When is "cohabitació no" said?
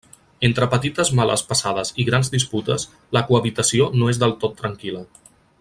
3.31-4.13